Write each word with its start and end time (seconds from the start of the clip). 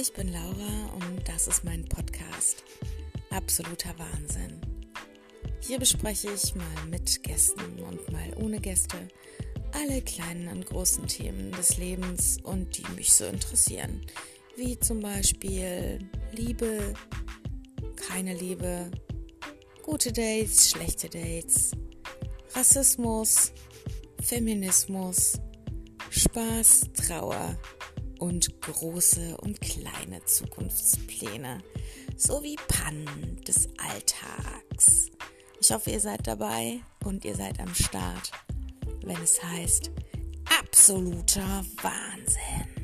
Ich 0.00 0.14
bin 0.14 0.32
Laura 0.32 0.94
und 0.94 1.28
das 1.28 1.46
ist 1.46 1.62
mein 1.62 1.84
Podcast. 1.84 2.64
Absoluter 3.28 3.90
Wahnsinn. 3.98 4.58
Hier 5.60 5.78
bespreche 5.78 6.30
ich 6.34 6.54
mal 6.54 6.86
mit 6.88 7.22
Gästen 7.22 7.78
und 7.80 8.10
mal 8.10 8.32
ohne 8.36 8.60
Gäste 8.60 8.96
alle 9.72 10.00
kleinen 10.00 10.48
und 10.48 10.64
großen 10.64 11.06
Themen 11.06 11.52
des 11.52 11.76
Lebens 11.76 12.38
und 12.42 12.78
die 12.78 12.90
mich 12.96 13.12
so 13.12 13.26
interessieren. 13.26 14.00
Wie 14.56 14.78
zum 14.80 15.00
Beispiel 15.00 15.98
Liebe, 16.32 16.94
keine 17.96 18.34
Liebe, 18.34 18.90
gute 19.82 20.14
Dates, 20.14 20.70
schlechte 20.70 21.10
Dates, 21.10 21.72
Rassismus, 22.54 23.52
Feminismus, 24.22 25.38
Spaß, 26.08 26.88
Trauer 26.94 27.58
und 28.20 28.60
große 28.60 29.36
und 29.38 29.60
kleine 29.60 30.24
Zukunftspläne 30.24 31.62
sowie 32.16 32.56
Pannen 32.68 33.40
des 33.46 33.68
Alltags. 33.78 35.10
Ich 35.60 35.72
hoffe, 35.72 35.90
ihr 35.90 36.00
seid 36.00 36.26
dabei 36.26 36.80
und 37.04 37.24
ihr 37.24 37.34
seid 37.34 37.58
am 37.60 37.74
Start, 37.74 38.30
wenn 39.02 39.20
es 39.22 39.42
heißt 39.42 39.90
absoluter 40.58 41.64
Wahnsinn. 41.82 42.79